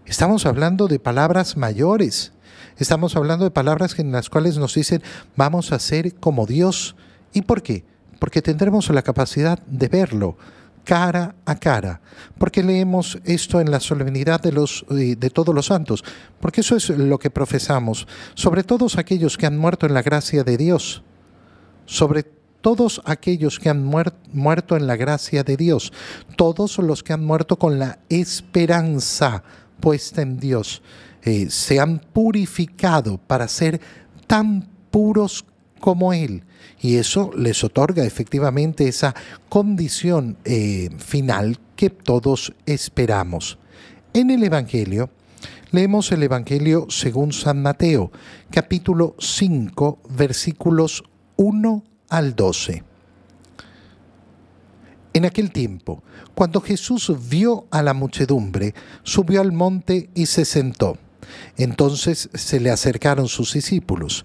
Estamos 0.05 0.47
hablando 0.47 0.89
de 0.89 0.99
palabras 0.99 1.57
mayores. 1.57 2.33
Estamos 2.77 3.15
hablando 3.15 3.45
de 3.45 3.53
palabras 3.53 3.97
en 4.01 4.11
las 4.11 4.31
cuales 4.31 4.59
nos 4.59 4.75
dicen 4.75 5.01
vamos 5.37 5.71
a 5.71 5.79
ser 5.79 6.17
como 6.17 6.47
Dios. 6.47 6.97
¿Y 7.33 7.43
por 7.43 7.63
qué? 7.63 7.85
Porque 8.19 8.43
tendremos 8.43 8.91
la 8.91 9.03
capacidad 9.03 9.61
de 9.69 9.87
verlo, 9.87 10.37
cara 10.85 11.35
a 11.45 11.55
cara. 11.57 12.01
porque 12.39 12.63
leemos 12.63 13.19
esto 13.25 13.61
en 13.61 13.71
la 13.71 13.81
solemnidad 13.81 14.41
de, 14.41 14.53
los, 14.53 14.85
eh, 14.91 15.17
de 15.17 15.31
todos 15.31 15.55
los 15.55 15.67
santos? 15.67 16.05
Porque 16.41 16.63
eso 16.63 16.77
es 16.77 16.89
lo 16.91 17.19
que 17.19 17.31
profesamos, 17.31 18.07
sobre 18.35 18.65
todos 18.65 18.99
aquellos 18.99 19.37
que 19.37 19.47
han 19.47 19.59
muerto 19.59 19.87
en 19.87 19.95
la 19.95 20.03
gracia 20.03 20.43
de 20.45 20.57
Dios, 20.57 21.03
sobre 21.87 22.25
todos 22.61 23.01
aquellos 23.05 23.59
que 23.59 23.71
han 23.71 23.85
muerto 23.85 24.77
en 24.77 24.87
la 24.87 24.97
gracia 24.97 25.43
de 25.43 25.57
Dios, 25.57 25.93
todos 26.37 26.79
los 26.79 27.03
que 27.03 27.13
han 27.13 27.25
muerto 27.25 27.59
con 27.59 27.79
la 27.79 27.99
esperanza 28.09 29.43
puesta 29.81 30.23
en 30.23 30.39
Dios, 30.39 30.83
eh, 31.23 31.49
se 31.51 31.81
han 31.81 31.99
purificado 31.99 33.19
para 33.19 33.49
ser 33.49 33.81
tan 34.27 34.69
puros 34.91 35.45
como 35.81 36.13
Él. 36.13 36.45
Y 36.81 36.97
eso 36.97 37.31
les 37.37 37.65
otorga 37.65 38.05
efectivamente 38.05 38.87
esa 38.87 39.15
condición 39.49 40.37
eh, 40.45 40.91
final 40.99 41.59
que 41.75 41.91
todos 41.91 42.53
esperamos. 42.67 43.59
En 44.13 44.31
el 44.31 44.45
Evangelio, 44.45 45.11
leemos 45.73 46.13
el 46.13 46.23
Evangelio 46.23 46.87
según 46.89 47.33
San 47.33 47.63
Mateo, 47.63 48.13
capítulo 48.51 49.17
5, 49.19 49.99
versículos 50.11 51.05
1 51.37 51.85
al 52.09 52.37
12. 52.37 52.85
En 55.13 55.25
aquel 55.25 55.51
tiempo, 55.51 56.05
cuando 56.35 56.61
Jesús 56.61 57.13
vio 57.29 57.67
a 57.71 57.83
la 57.83 57.95
muchedumbre, 57.95 58.75
subió 59.03 59.41
al 59.41 59.53
monte 59.53 60.09
y 60.15 60.27
se 60.27 60.45
sentó. 60.45 60.99
Entonces 61.57 62.31
se 62.33 62.61
le 62.61 62.71
acercaron 62.71 63.29
sus 63.29 63.53
discípulos 63.53 64.25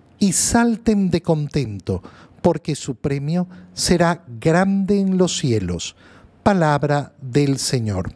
y 0.21 0.33
salten 0.33 1.09
de 1.09 1.23
contento, 1.23 2.03
porque 2.43 2.75
su 2.75 2.95
premio 2.95 3.47
será 3.73 4.23
grande 4.39 4.99
en 4.99 5.17
los 5.17 5.35
cielos. 5.35 5.95
Palabra 6.43 7.13
del 7.19 7.57
Señor. 7.57 8.13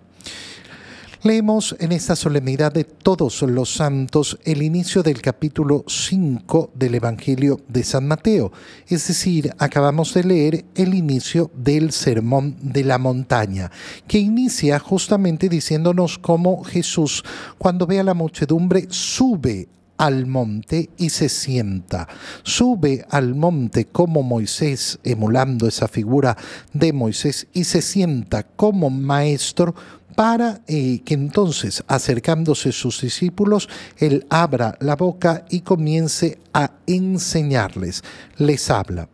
Leemos 1.23 1.75
en 1.79 1.91
esta 1.91 2.15
solemnidad 2.15 2.71
de 2.71 2.83
todos 2.83 3.41
los 3.41 3.73
santos 3.73 4.37
el 4.43 4.61
inicio 4.61 5.01
del 5.01 5.19
capítulo 5.23 5.83
5 5.87 6.73
del 6.75 6.93
Evangelio 6.93 7.61
de 7.67 7.83
San 7.83 8.07
Mateo, 8.07 8.51
es 8.87 9.07
decir, 9.07 9.51
acabamos 9.57 10.13
de 10.13 10.25
leer 10.25 10.65
el 10.75 10.93
inicio 10.93 11.49
del 11.55 11.91
Sermón 11.91 12.55
de 12.61 12.83
la 12.83 12.99
Montaña, 12.99 13.71
que 14.07 14.19
inicia 14.19 14.77
justamente 14.77 15.49
diciéndonos 15.49 16.19
cómo 16.19 16.63
Jesús, 16.63 17.23
cuando 17.57 17.87
ve 17.87 17.99
a 17.99 18.03
la 18.03 18.13
muchedumbre, 18.13 18.85
sube 18.91 19.69
al 19.97 20.25
monte 20.25 20.89
y 20.97 21.09
se 21.09 21.29
sienta. 21.29 22.07
Sube 22.43 23.05
al 23.09 23.35
monte 23.35 23.85
como 23.85 24.23
Moisés, 24.23 24.99
emulando 25.03 25.67
esa 25.67 25.87
figura 25.87 26.37
de 26.73 26.93
Moisés, 26.93 27.47
y 27.53 27.63
se 27.63 27.81
sienta 27.81 28.43
como 28.43 28.89
maestro 28.89 29.75
para 30.15 30.61
eh, 30.67 31.01
que 31.03 31.13
entonces, 31.13 31.83
acercándose 31.87 32.71
sus 32.71 33.01
discípulos, 33.01 33.69
Él 33.97 34.25
abra 34.29 34.77
la 34.79 34.95
boca 34.95 35.45
y 35.49 35.61
comience 35.61 36.39
a 36.53 36.71
enseñarles. 36.87 38.03
Les 38.37 38.69
habla. 38.69 39.09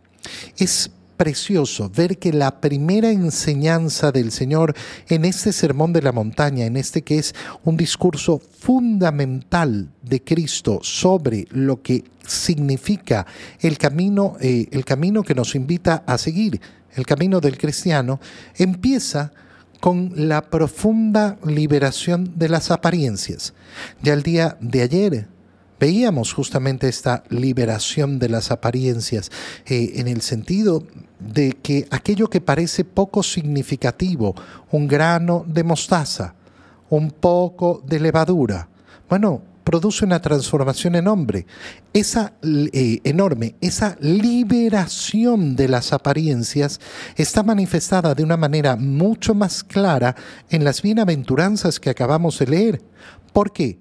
Es 0.57 0.91
precioso 1.21 1.87
ver 1.95 2.17
que 2.17 2.33
la 2.33 2.59
primera 2.59 3.11
enseñanza 3.11 4.11
del 4.11 4.31
Señor 4.31 4.73
en 5.07 5.23
este 5.23 5.53
sermón 5.53 5.93
de 5.93 6.01
la 6.01 6.11
montaña, 6.11 6.65
en 6.65 6.75
este 6.75 7.03
que 7.03 7.19
es 7.19 7.35
un 7.63 7.77
discurso 7.77 8.39
fundamental 8.39 9.91
de 10.01 10.23
Cristo 10.23 10.79
sobre 10.81 11.45
lo 11.51 11.83
que 11.83 12.05
significa 12.25 13.27
el 13.59 13.77
camino, 13.77 14.35
eh, 14.41 14.67
el 14.71 14.83
camino 14.83 15.21
que 15.21 15.35
nos 15.35 15.53
invita 15.53 16.03
a 16.07 16.17
seguir, 16.17 16.59
el 16.95 17.05
camino 17.05 17.39
del 17.39 17.59
cristiano, 17.59 18.19
empieza 18.55 19.31
con 19.79 20.13
la 20.15 20.41
profunda 20.41 21.37
liberación 21.45 22.33
de 22.35 22.49
las 22.49 22.71
apariencias. 22.71 23.53
Ya 24.01 24.13
el 24.13 24.23
día 24.23 24.57
de 24.59 24.81
ayer 24.81 25.27
veíamos 25.81 26.31
justamente 26.31 26.87
esta 26.87 27.23
liberación 27.29 28.19
de 28.19 28.29
las 28.29 28.51
apariencias 28.51 29.31
eh, 29.65 29.93
en 29.95 30.07
el 30.07 30.21
sentido 30.21 30.83
de 31.19 31.53
que 31.53 31.87
aquello 31.89 32.29
que 32.29 32.39
parece 32.39 32.85
poco 32.85 33.23
significativo, 33.23 34.35
un 34.69 34.87
grano 34.87 35.43
de 35.47 35.63
mostaza, 35.63 36.35
un 36.89 37.09
poco 37.09 37.81
de 37.83 37.99
levadura, 37.99 38.69
bueno, 39.09 39.41
produce 39.63 40.05
una 40.05 40.21
transformación 40.21 40.93
en 40.95 41.07
hombre. 41.07 41.47
Esa 41.93 42.33
eh, 42.43 42.99
enorme, 43.03 43.55
esa 43.59 43.97
liberación 44.01 45.55
de 45.55 45.67
las 45.67 45.93
apariencias 45.93 46.79
está 47.15 47.41
manifestada 47.41 48.13
de 48.13 48.23
una 48.23 48.37
manera 48.37 48.75
mucho 48.75 49.33
más 49.33 49.63
clara 49.63 50.15
en 50.51 50.63
las 50.63 50.83
bienaventuranzas 50.83 51.79
que 51.79 51.89
acabamos 51.89 52.37
de 52.37 52.45
leer. 52.45 52.81
¿Por 53.33 53.51
qué? 53.51 53.79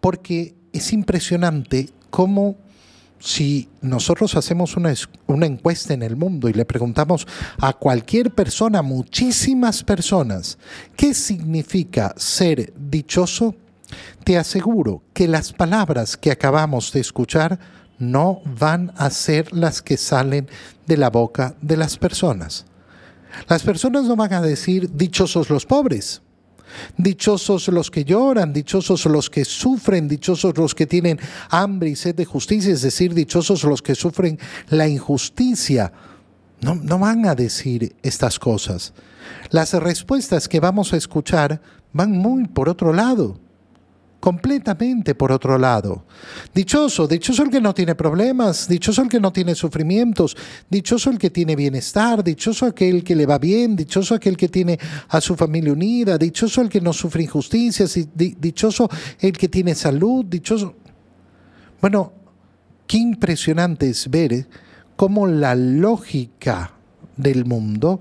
Porque 0.00 0.61
es 0.72 0.92
impresionante 0.92 1.90
cómo 2.10 2.56
si 3.22 3.68
nosotros 3.80 4.34
hacemos 4.34 4.76
una, 4.76 5.46
encuesta 5.46 5.94
en 5.94 6.02
el 6.02 6.16
mundo 6.16 6.48
y 6.48 6.52
le 6.52 6.64
preguntamos 6.64 7.26
a 7.58 7.72
cualquier 7.72 8.32
persona, 8.32 8.82
muchísimas 8.82 9.84
personas, 9.84 10.58
¿qué 10.96 11.14
significa 11.14 12.14
ser 12.16 12.72
dichoso? 12.76 13.54
Te 14.24 14.38
aseguro 14.38 15.02
que 15.12 15.28
las 15.28 15.52
palabras 15.52 16.16
que 16.16 16.32
acabamos 16.32 16.92
de 16.92 17.00
escuchar 17.00 17.60
no 17.98 18.40
van 18.58 18.92
a 18.96 19.08
ser 19.10 19.52
las 19.52 19.82
que 19.82 19.96
salen 19.96 20.48
de 20.86 20.96
la 20.96 21.10
boca 21.10 21.54
de 21.62 21.76
las 21.76 21.98
personas. 21.98 22.66
Las 23.48 23.62
personas 23.62 24.04
no 24.04 24.16
van 24.16 24.32
a 24.32 24.42
decir 24.42 24.90
dichosos 24.92 25.48
los 25.48 25.64
pobres. 25.64 26.22
Dichosos 26.96 27.68
los 27.68 27.90
que 27.90 28.04
lloran, 28.04 28.52
dichosos 28.52 29.04
los 29.06 29.30
que 29.30 29.44
sufren, 29.44 30.08
dichosos 30.08 30.56
los 30.56 30.74
que 30.74 30.86
tienen 30.86 31.18
hambre 31.50 31.90
y 31.90 31.96
sed 31.96 32.14
de 32.14 32.24
justicia, 32.24 32.72
es 32.72 32.82
decir, 32.82 33.14
dichosos 33.14 33.64
los 33.64 33.82
que 33.82 33.94
sufren 33.94 34.38
la 34.68 34.88
injusticia. 34.88 35.92
No, 36.60 36.74
no 36.74 36.98
van 36.98 37.26
a 37.26 37.34
decir 37.34 37.94
estas 38.02 38.38
cosas. 38.38 38.92
Las 39.50 39.72
respuestas 39.74 40.48
que 40.48 40.60
vamos 40.60 40.92
a 40.92 40.96
escuchar 40.96 41.60
van 41.92 42.12
muy 42.12 42.46
por 42.46 42.68
otro 42.68 42.92
lado 42.92 43.38
completamente 44.22 45.16
por 45.16 45.32
otro 45.32 45.58
lado. 45.58 46.04
Dichoso, 46.54 47.08
dichoso 47.08 47.42
el 47.42 47.50
que 47.50 47.60
no 47.60 47.74
tiene 47.74 47.96
problemas, 47.96 48.68
dichoso 48.68 49.02
el 49.02 49.08
que 49.08 49.18
no 49.18 49.32
tiene 49.32 49.56
sufrimientos, 49.56 50.36
dichoso 50.70 51.10
el 51.10 51.18
que 51.18 51.30
tiene 51.30 51.56
bienestar, 51.56 52.22
dichoso 52.22 52.66
aquel 52.66 53.02
que 53.02 53.16
le 53.16 53.26
va 53.26 53.38
bien, 53.38 53.74
dichoso 53.74 54.14
aquel 54.14 54.36
que 54.36 54.48
tiene 54.48 54.78
a 55.08 55.20
su 55.20 55.34
familia 55.34 55.72
unida, 55.72 56.18
dichoso 56.18 56.60
el 56.60 56.68
que 56.68 56.80
no 56.80 56.92
sufre 56.92 57.24
injusticias, 57.24 57.98
dichoso 58.14 58.88
el 59.18 59.32
que 59.32 59.48
tiene 59.48 59.74
salud, 59.74 60.24
dichoso... 60.24 60.76
Bueno, 61.80 62.12
qué 62.86 62.98
impresionante 62.98 63.90
es 63.90 64.08
ver 64.08 64.46
cómo 64.94 65.26
la 65.26 65.56
lógica 65.56 66.74
del 67.16 67.44
mundo 67.44 68.00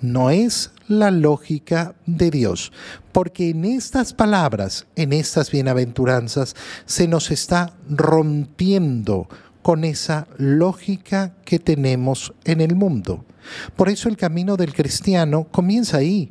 no 0.00 0.30
es 0.30 0.70
la 0.88 1.10
lógica 1.10 1.94
de 2.06 2.30
Dios, 2.30 2.72
porque 3.12 3.50
en 3.50 3.64
estas 3.64 4.12
palabras, 4.12 4.86
en 4.96 5.12
estas 5.12 5.50
bienaventuranzas, 5.50 6.56
se 6.84 7.06
nos 7.06 7.30
está 7.30 7.74
rompiendo 7.88 9.28
con 9.62 9.84
esa 9.84 10.26
lógica 10.36 11.34
que 11.44 11.58
tenemos 11.58 12.32
en 12.44 12.60
el 12.60 12.74
mundo. 12.74 13.24
Por 13.76 13.88
eso 13.88 14.08
el 14.08 14.16
camino 14.16 14.56
del 14.56 14.74
cristiano 14.74 15.46
comienza 15.50 15.98
ahí, 15.98 16.30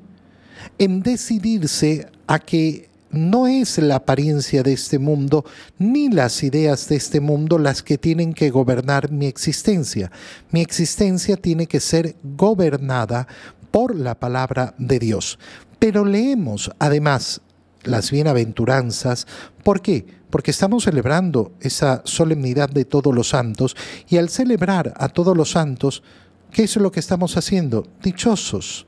en 0.78 1.02
decidirse 1.02 2.08
a 2.28 2.40
que 2.40 2.90
no 3.12 3.48
es 3.48 3.78
la 3.80 3.96
apariencia 3.96 4.62
de 4.62 4.74
este 4.74 5.00
mundo 5.00 5.44
ni 5.80 6.10
las 6.10 6.44
ideas 6.44 6.88
de 6.90 6.96
este 6.96 7.20
mundo 7.20 7.58
las 7.58 7.82
que 7.82 7.98
tienen 7.98 8.34
que 8.34 8.52
gobernar 8.52 9.12
mi 9.12 9.26
existencia. 9.26 10.12
Mi 10.52 10.62
existencia 10.62 11.36
tiene 11.36 11.66
que 11.66 11.80
ser 11.80 12.16
gobernada 12.24 13.28
por 13.72 13.96
la 13.96 14.20
palabra 14.20 14.74
de 14.78 15.00
Dios. 15.00 15.40
Pero 15.80 16.06
leemos 16.06 16.72
además 16.80 17.42
las 17.84 18.12
bienaventuranzas. 18.12 19.28
¿Por 19.64 19.82
qué? 19.82 20.06
Porque 20.30 20.52
estamos 20.52 20.84
celebrando 20.84 21.54
esa 21.60 22.02
solemnidad 22.06 22.70
de 22.70 22.86
todos 22.86 23.14
los 23.14 23.30
santos 23.30 23.76
y 24.10 24.18
al 24.18 24.30
celebrar 24.30 24.94
a 24.98 25.10
todos 25.10 25.36
los 25.36 25.52
santos, 25.52 26.04
¿qué 26.52 26.64
es 26.64 26.76
lo 26.76 26.92
que 26.92 27.00
estamos 27.00 27.38
haciendo? 27.38 27.88
Dichosos. 28.04 28.86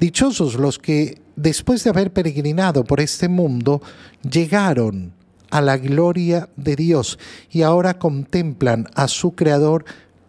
Dichosos 0.00 0.56
los 0.56 0.78
que 0.78 1.22
después 1.36 1.84
de 1.84 1.90
haber 1.90 2.12
peregrinado 2.12 2.84
por 2.84 3.00
este 3.00 3.28
mundo, 3.28 3.80
llegaron 4.28 5.12
a 5.50 5.60
la 5.60 5.76
gloria 5.76 6.48
de 6.56 6.76
Dios 6.76 7.18
y 7.50 7.62
ahora 7.62 7.98
contemplan 7.98 8.88
a 8.94 9.08
su 9.08 9.32
Creador 9.32 9.84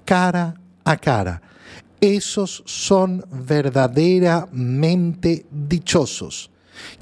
cara 0.06 0.56
a 0.84 0.98
cara 0.98 1.42
esos 2.14 2.62
son 2.66 3.26
verdaderamente 3.32 5.46
dichosos. 5.50 6.52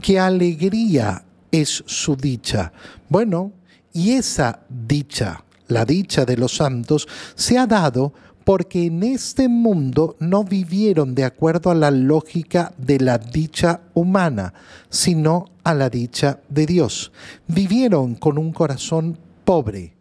Qué 0.01 0.19
alegría 0.19 1.25
es 1.51 1.83
su 1.85 2.15
dicha. 2.15 2.71
Bueno, 3.09 3.51
y 3.91 4.11
esa 4.11 4.61
dicha, 4.69 5.43
la 5.67 5.85
dicha 5.85 6.25
de 6.25 6.37
los 6.37 6.55
santos, 6.55 7.07
se 7.35 7.57
ha 7.57 7.67
dado 7.67 8.13
porque 8.43 8.85
en 8.85 9.03
este 9.03 9.47
mundo 9.47 10.15
no 10.19 10.43
vivieron 10.43 11.15
de 11.15 11.23
acuerdo 11.23 11.71
a 11.71 11.75
la 11.75 11.91
lógica 11.91 12.73
de 12.77 12.99
la 12.99 13.17
dicha 13.17 13.81
humana, 13.93 14.53
sino 14.89 15.49
a 15.63 15.73
la 15.73 15.89
dicha 15.89 16.41
de 16.49 16.65
Dios. 16.65 17.11
Vivieron 17.47 18.15
con 18.15 18.37
un 18.37 18.51
corazón 18.51 19.17
pobre, 19.45 19.92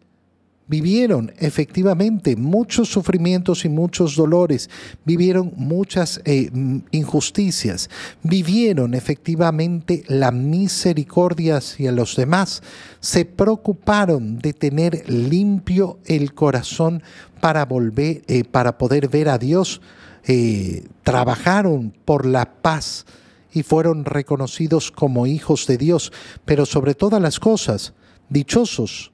vivieron 0.73 1.31
efectivamente 1.37 2.35
muchos 2.35 2.89
sufrimientos 2.89 3.63
y 3.63 3.69
muchos 3.69 4.15
dolores, 4.15 4.71
vivieron 5.05 5.53
muchas 5.55 6.19
eh, 6.25 6.49
injusticias, 6.89 7.91
vivieron 8.23 8.95
efectivamente 8.95 10.03
la 10.07 10.31
misericordia 10.31 11.57
hacia 11.57 11.91
los 11.91 12.15
demás, 12.15 12.63
se 13.01 13.23
preocuparon 13.23 14.39
de 14.39 14.53
tener 14.53 15.07
limpio 15.07 15.99
el 16.07 16.33
corazón 16.33 17.03
para 17.39 17.65
volver, 17.67 18.23
eh, 18.25 18.43
para 18.43 18.79
poder 18.79 19.09
ver 19.09 19.29
a 19.29 19.37
Dios, 19.37 19.79
eh, 20.25 20.87
trabajaron 21.03 21.93
por 22.03 22.25
la 22.25 22.51
paz 22.51 23.05
y 23.53 23.61
fueron 23.61 24.05
reconocidos 24.05 24.89
como 24.89 25.27
hijos 25.27 25.67
de 25.67 25.77
Dios, 25.77 26.11
pero 26.45 26.65
sobre 26.65 26.95
todas 26.95 27.21
las 27.21 27.39
cosas, 27.39 27.93
dichosos 28.29 29.12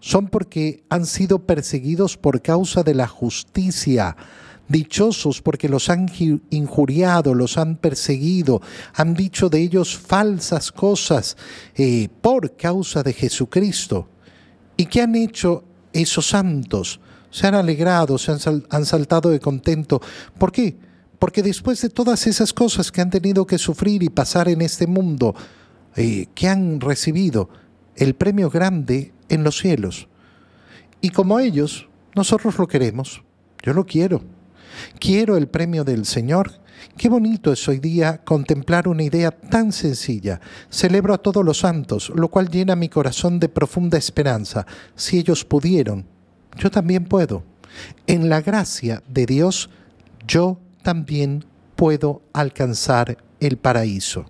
son 0.00 0.28
porque 0.28 0.82
han 0.88 1.06
sido 1.06 1.40
perseguidos 1.40 2.16
por 2.16 2.40
causa 2.40 2.82
de 2.82 2.94
la 2.94 3.06
justicia. 3.06 4.16
Dichosos 4.66 5.42
porque 5.42 5.68
los 5.68 5.90
han 5.90 6.06
injuriado, 6.50 7.34
los 7.34 7.58
han 7.58 7.76
perseguido, 7.76 8.62
han 8.94 9.14
dicho 9.14 9.48
de 9.48 9.60
ellos 9.60 9.98
falsas 9.98 10.70
cosas 10.70 11.36
eh, 11.74 12.08
por 12.20 12.56
causa 12.56 13.02
de 13.02 13.12
Jesucristo. 13.12 14.08
¿Y 14.76 14.86
qué 14.86 15.02
han 15.02 15.16
hecho 15.16 15.64
esos 15.92 16.28
santos? 16.28 17.00
Se 17.30 17.48
han 17.48 17.54
alegrado, 17.54 18.16
se 18.16 18.32
han, 18.32 18.86
saltado 18.86 19.30
de 19.30 19.40
contento. 19.40 20.00
¿Por 20.38 20.52
qué? 20.52 20.76
Porque 21.18 21.42
después 21.42 21.82
de 21.82 21.90
todas 21.90 22.26
esas 22.28 22.52
cosas 22.52 22.90
que 22.90 23.00
han 23.00 23.10
tenido 23.10 23.46
que 23.46 23.58
sufrir 23.58 24.02
y 24.04 24.08
pasar 24.08 24.48
en 24.48 24.62
este 24.62 24.86
mundo, 24.86 25.34
eh, 25.96 26.26
que 26.34 26.48
han 26.48 26.80
recibido 26.80 27.50
el 28.00 28.14
premio 28.14 28.48
grande 28.48 29.12
en 29.28 29.44
los 29.44 29.58
cielos. 29.58 30.08
Y 31.02 31.10
como 31.10 31.38
ellos, 31.38 31.86
nosotros 32.16 32.58
lo 32.58 32.66
queremos. 32.66 33.22
Yo 33.62 33.74
lo 33.74 33.84
quiero. 33.84 34.22
Quiero 34.98 35.36
el 35.36 35.48
premio 35.48 35.84
del 35.84 36.06
Señor. 36.06 36.50
Qué 36.96 37.10
bonito 37.10 37.52
es 37.52 37.68
hoy 37.68 37.78
día 37.78 38.22
contemplar 38.24 38.88
una 38.88 39.02
idea 39.02 39.30
tan 39.30 39.70
sencilla. 39.70 40.40
Celebro 40.70 41.12
a 41.12 41.18
todos 41.18 41.44
los 41.44 41.58
santos, 41.58 42.10
lo 42.14 42.28
cual 42.28 42.48
llena 42.48 42.74
mi 42.74 42.88
corazón 42.88 43.38
de 43.38 43.50
profunda 43.50 43.98
esperanza. 43.98 44.66
Si 44.94 45.18
ellos 45.18 45.44
pudieron, 45.44 46.06
yo 46.56 46.70
también 46.70 47.04
puedo. 47.04 47.44
En 48.06 48.30
la 48.30 48.40
gracia 48.40 49.02
de 49.08 49.26
Dios, 49.26 49.68
yo 50.26 50.58
también 50.82 51.44
puedo 51.76 52.22
alcanzar 52.32 53.18
el 53.40 53.58
paraíso. 53.58 54.24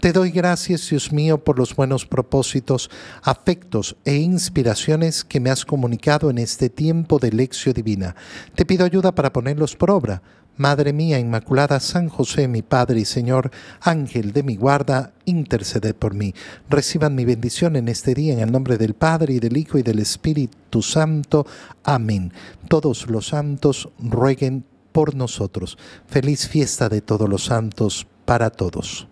Te 0.00 0.12
doy 0.12 0.30
gracias, 0.30 0.88
Dios 0.90 1.12
mío, 1.12 1.42
por 1.42 1.58
los 1.58 1.74
buenos 1.74 2.06
propósitos, 2.06 2.90
afectos 3.22 3.96
e 4.04 4.16
inspiraciones 4.16 5.24
que 5.24 5.40
me 5.40 5.50
has 5.50 5.64
comunicado 5.64 6.30
en 6.30 6.38
este 6.38 6.70
tiempo 6.70 7.18
de 7.18 7.32
lección 7.32 7.74
divina. 7.74 8.16
Te 8.54 8.64
pido 8.64 8.84
ayuda 8.84 9.14
para 9.14 9.32
ponerlos 9.32 9.76
por 9.76 9.90
obra. 9.90 10.22
Madre 10.56 10.92
mía 10.92 11.18
Inmaculada, 11.18 11.80
San 11.80 12.10
José, 12.10 12.46
mi 12.46 12.60
Padre 12.60 13.00
y 13.00 13.04
Señor, 13.06 13.50
Ángel 13.80 14.32
de 14.32 14.42
mi 14.42 14.56
guarda, 14.56 15.14
interceded 15.24 15.94
por 15.94 16.14
mí. 16.14 16.34
Reciban 16.68 17.14
mi 17.14 17.24
bendición 17.24 17.74
en 17.74 17.88
este 17.88 18.14
día 18.14 18.34
en 18.34 18.40
el 18.40 18.52
nombre 18.52 18.76
del 18.76 18.92
Padre 18.92 19.34
y 19.34 19.40
del 19.40 19.56
Hijo 19.56 19.78
y 19.78 19.82
del 19.82 19.98
Espíritu 19.98 20.82
Santo. 20.82 21.46
Amén. 21.84 22.34
Todos 22.68 23.08
los 23.08 23.28
santos 23.28 23.88
rueguen 23.98 24.64
por 24.92 25.14
nosotros. 25.14 25.78
Feliz 26.06 26.46
fiesta 26.48 26.90
de 26.90 27.00
todos 27.00 27.28
los 27.28 27.46
santos 27.46 28.06
para 28.26 28.50
todos. 28.50 29.08